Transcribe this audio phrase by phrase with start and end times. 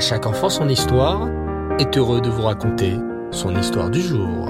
[0.00, 1.28] Chaque enfant son histoire
[1.78, 2.96] est heureux de vous raconter
[3.30, 4.48] son histoire du jour.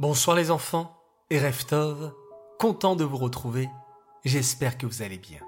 [0.00, 0.92] Bonsoir les enfants
[1.30, 2.12] et Reftov,
[2.58, 3.70] content de vous retrouver.
[4.24, 5.40] J'espère que vous allez bien.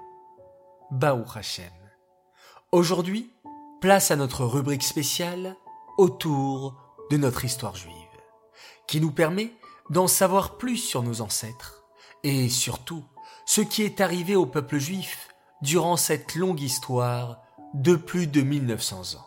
[0.89, 1.65] Baou Hashem.
[2.71, 3.33] Aujourd'hui,
[3.81, 5.57] place à notre rubrique spéciale
[5.97, 6.75] autour
[7.11, 7.93] de notre histoire juive,
[8.87, 9.51] qui nous permet
[9.89, 11.83] d'en savoir plus sur nos ancêtres
[12.23, 13.03] et surtout
[13.49, 15.29] ce qui est arrivé au peuple juif
[15.63, 17.41] durant cette longue histoire
[17.73, 19.25] de plus de 1900 ans.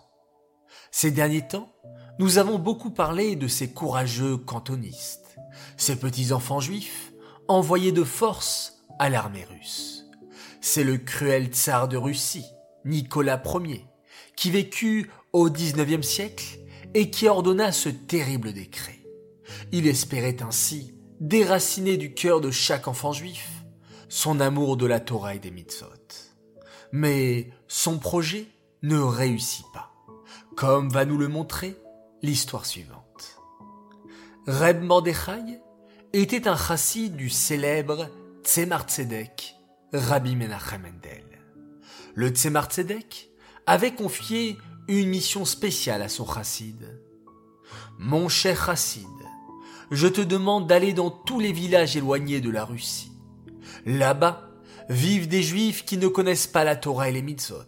[0.93, 1.75] Ces derniers temps,
[2.21, 5.37] nous avons beaucoup parlé de ces courageux cantonistes,
[5.77, 7.13] ces petits-enfants juifs
[7.49, 10.05] envoyés de force à l'armée russe.
[10.61, 12.47] C'est le cruel tsar de Russie,
[12.85, 13.89] Nicolas Ier,
[14.37, 16.61] qui vécut au XIXe siècle
[16.95, 19.01] et qui ordonna ce terrible décret.
[19.73, 23.62] Il espérait ainsi déraciner du cœur de chaque enfant juif
[24.13, 25.89] son amour de la Torah et des mitzvot.
[26.93, 28.47] Mais son projet
[28.83, 29.91] ne réussit pas,
[30.55, 31.81] comme va nous le montrer
[32.21, 33.41] l'histoire suivante.
[34.47, 35.63] Reb Mordechai
[36.13, 38.11] était un chassid du célèbre
[38.45, 39.55] Tzemar Tzedek,
[39.95, 41.25] Rabbi Menachem Mendel.
[42.15, 43.31] Le Tzemar Tzedek
[43.67, 44.59] avait confié
[44.89, 47.01] une mission spéciale à son chassid.
[47.99, 49.07] Mon cher chassid,
[49.91, 53.12] je te demande d'aller dans tous les villages éloignés de la Russie
[53.87, 54.49] Là-bas
[54.89, 57.63] vivent des juifs qui ne connaissent pas la Torah et les mitzvot.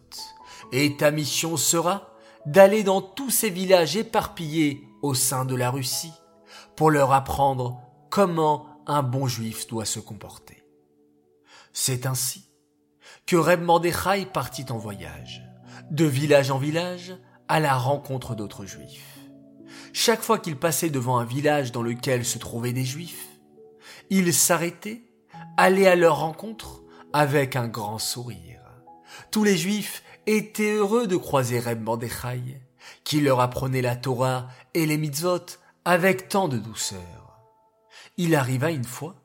[0.72, 2.14] Et ta mission sera
[2.46, 6.12] d'aller dans tous ces villages éparpillés au sein de la Russie
[6.76, 7.80] pour leur apprendre
[8.10, 10.62] comment un bon juif doit se comporter.
[11.72, 12.44] C'est ainsi
[13.26, 15.42] que Reb Mordechai partit en voyage,
[15.90, 17.16] de village en village,
[17.48, 19.18] à la rencontre d'autres juifs.
[19.92, 23.28] Chaque fois qu'il passait devant un village dans lequel se trouvaient des juifs,
[24.10, 25.02] il s'arrêtait
[25.56, 28.60] aller à leur rencontre avec un grand sourire.
[29.30, 32.60] Tous les juifs étaient heureux de croiser Reb Mordechai,
[33.04, 35.46] qui leur apprenait la Torah et les mitzvot
[35.84, 37.40] avec tant de douceur.
[38.16, 39.16] Il arriva une fois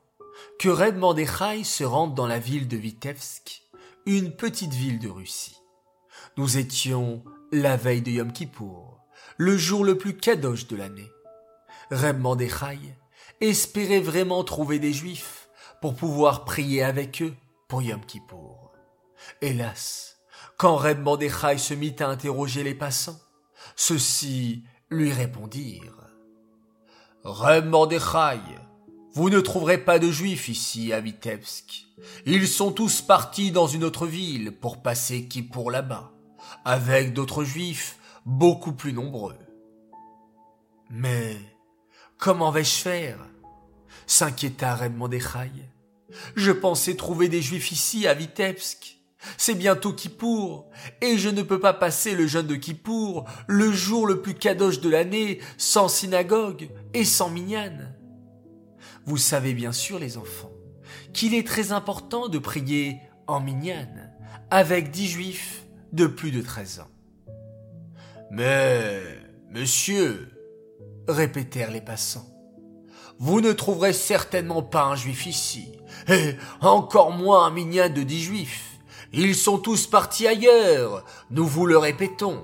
[0.58, 3.62] que Reb Mordechai se rende dans la ville de Vitebsk,
[4.06, 5.56] une petite ville de Russie.
[6.36, 9.00] Nous étions la veille de Yom Kippour,
[9.36, 11.10] le jour le plus kadosh de l'année.
[11.90, 12.78] Reb Mordechai
[13.40, 15.39] espérait vraiment trouver des juifs
[15.80, 17.34] pour pouvoir prier avec eux
[17.68, 18.72] pour Yom Kippour.
[19.40, 20.18] Hélas,
[20.56, 23.18] quand Reb Mordechai se mit à interroger les passants,
[23.76, 26.08] ceux-ci lui répondirent
[27.22, 28.40] Reb Mordechai,
[29.12, 31.86] vous ne trouverez pas de juifs ici à Vitebsk.
[32.24, 36.12] Ils sont tous partis dans une autre ville pour passer Kippour là-bas,
[36.64, 39.36] avec d'autres juifs beaucoup plus nombreux.
[40.88, 41.36] Mais
[42.16, 43.18] comment vais-je faire?
[44.10, 45.52] S'inquiéta Reb Mordechai.
[46.34, 48.98] Je pensais trouver des juifs ici, à Vitebsk.
[49.36, 50.68] C'est bientôt Kippour,
[51.00, 54.80] et je ne peux pas passer le jeûne de Kippour, le jour le plus kadosh
[54.80, 57.94] de l'année, sans synagogue et sans mignane.
[59.04, 60.50] Vous savez bien sûr, les enfants,
[61.12, 62.98] qu'il est très important de prier
[63.28, 64.12] en mignane,
[64.50, 66.90] avec dix juifs de plus de treize ans.
[68.32, 69.02] Mais,
[69.50, 70.30] monsieur,
[71.06, 72.29] répétèrent les passants,
[73.20, 75.68] vous ne trouverez certainement pas un juif ici,
[76.08, 78.78] et encore moins un minyan de dix juifs.
[79.12, 82.42] Ils sont tous partis ailleurs, nous vous le répétons.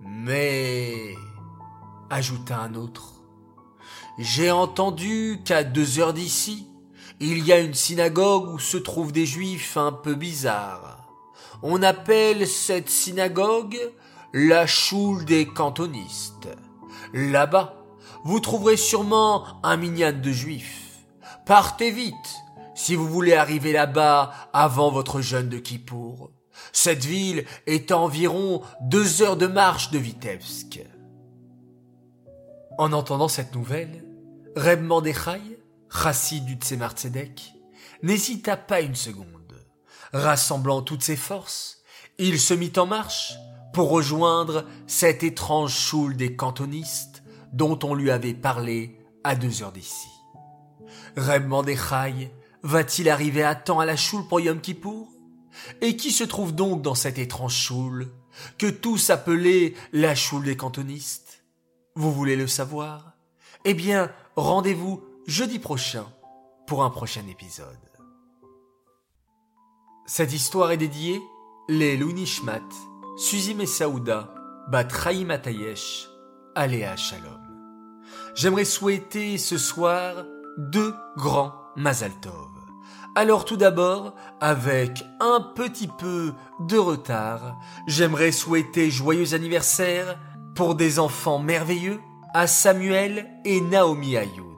[0.00, 1.14] Mais,
[2.10, 3.12] ajouta un autre,
[4.18, 6.66] j'ai entendu qu'à deux heures d'ici,
[7.20, 11.06] il y a une synagogue où se trouvent des juifs un peu bizarres.
[11.62, 13.78] On appelle cette synagogue
[14.32, 16.48] la choule des cantonistes.
[17.12, 17.81] Là-bas,
[18.24, 20.98] vous trouverez sûrement un minyan de juifs.
[21.44, 22.14] Partez vite,
[22.74, 26.30] si vous voulez arriver là-bas avant votre jeûne de Kippour.
[26.72, 30.80] Cette ville est à environ deux heures de marche de Vitebsk.
[32.78, 34.04] En entendant cette nouvelle,
[34.56, 35.40] Reb Mordechai,
[35.90, 36.94] chassid du Tzemar
[38.02, 39.26] n'hésita pas une seconde.
[40.12, 41.82] Rassemblant toutes ses forces,
[42.18, 43.34] il se mit en marche
[43.72, 47.21] pour rejoindre cette étrange choule des cantonistes
[47.52, 50.08] dont on lui avait parlé à deux heures d'ici.
[51.16, 51.50] Reb
[52.62, 55.08] va-t-il arriver à temps à la choule pour Yom Kippour?
[55.80, 58.10] Et qui se trouve donc dans cette étrange choule
[58.58, 61.44] que tous appelaient la choule des cantonistes?
[61.94, 63.12] Vous voulez le savoir?
[63.64, 66.06] Eh bien, rendez-vous jeudi prochain
[66.66, 67.66] pour un prochain épisode.
[70.06, 71.20] Cette histoire est dédiée
[71.68, 72.68] les Lunishmat,
[73.16, 74.34] Suzy Messaouda,
[74.68, 76.08] Bat Chaim Atayesh,
[76.54, 77.41] Aléa Shalom.
[78.34, 80.24] J'aimerais souhaiter ce soir
[80.56, 82.48] deux grands Mazal Tov
[83.14, 90.18] Alors tout d'abord, avec un petit peu de retard, j'aimerais souhaiter joyeux anniversaire
[90.54, 92.00] pour des enfants merveilleux
[92.32, 94.56] à Samuel et Naomi Ayoun.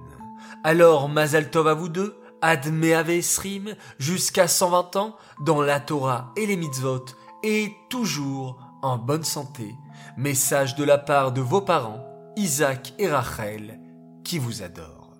[0.62, 6.46] Alors Mazal Tov à vous deux, Admeave Esrim, jusqu'à 120 ans, dans la Torah et
[6.46, 7.06] les mitzvot,
[7.42, 9.74] et toujours en bonne santé.
[10.16, 13.78] Message de la part de vos parents, Isaac et Rachel,
[14.24, 15.12] qui vous adorent.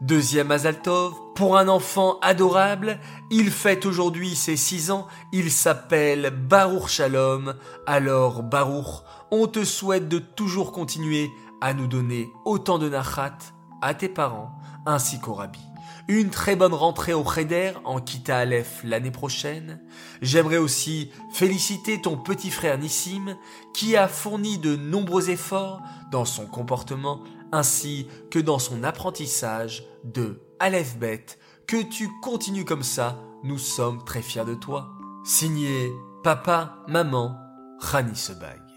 [0.00, 3.00] Deuxième Azaltov, pour un enfant adorable,
[3.32, 7.54] il fête aujourd'hui ses six ans, il s'appelle Baruch Shalom.
[7.86, 9.02] Alors Baruch,
[9.32, 11.28] on te souhaite de toujours continuer
[11.60, 13.38] à nous donner autant de nachat
[13.82, 14.52] à tes parents
[14.86, 15.60] ainsi qu'au rabbi.
[16.10, 19.78] Une très bonne rentrée au Cheder en Kita Aleph l'année prochaine.
[20.22, 23.36] J'aimerais aussi féliciter ton petit frère Nissim
[23.74, 27.22] qui a fourni de nombreux efforts dans son comportement
[27.52, 31.26] ainsi que dans son apprentissage de Aleph Bet.
[31.66, 34.88] Que tu continues comme ça, nous sommes très fiers de toi.
[35.24, 35.92] Signé
[36.24, 37.36] Papa, Maman,
[37.80, 38.67] Rani Sebag.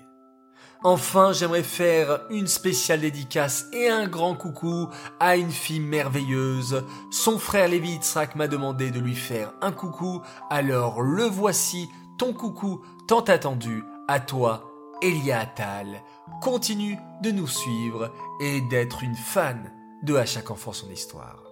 [0.83, 4.89] Enfin, j'aimerais faire une spéciale dédicace et un grand coucou
[5.19, 6.83] à une fille merveilleuse.
[7.11, 11.87] Son frère Lévi Itzrak m'a demandé de lui faire un coucou, alors le voici,
[12.17, 14.71] ton coucou tant attendu à toi,
[15.03, 16.01] Elia Attal.
[16.41, 18.11] Continue de nous suivre
[18.41, 21.43] et d'être une fan de À chaque enfant son histoire.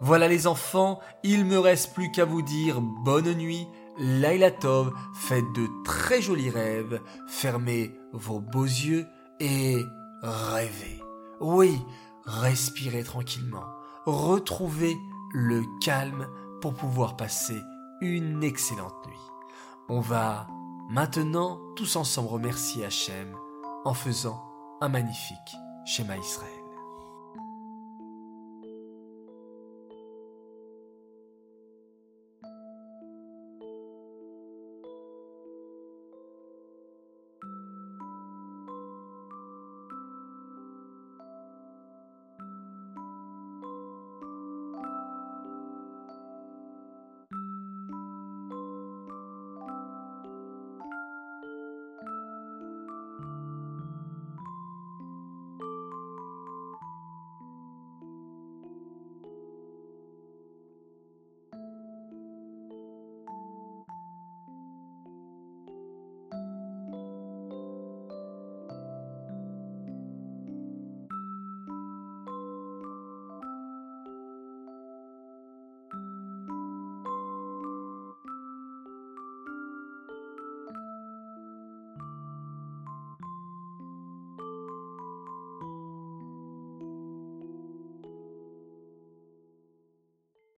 [0.00, 3.66] Voilà les enfants, il me reste plus qu'à vous dire bonne nuit,
[3.98, 9.06] Laila Tov, faites de très jolis rêves, fermez vos beaux yeux
[9.40, 9.76] et
[10.22, 11.02] rêvez.
[11.40, 11.78] Oui,
[12.24, 13.64] respirez tranquillement,
[14.06, 14.96] retrouvez
[15.32, 16.28] le calme
[16.60, 17.60] pour pouvoir passer
[18.00, 19.16] une excellente nuit.
[19.88, 20.46] On va
[20.90, 23.34] maintenant tous ensemble remercier Hachem
[23.84, 24.42] en faisant
[24.80, 26.61] un magnifique schéma Israël.